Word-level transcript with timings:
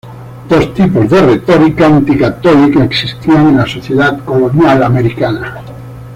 Dos 0.49 0.73
tipos 0.73 1.07
de 1.11 1.21
retórica 1.21 1.85
anticatólica 1.85 2.83
existían 2.85 3.49
en 3.49 3.57
la 3.57 3.67
sociedad 3.67 4.19
colonial 4.25 4.81
americana. 4.81 5.61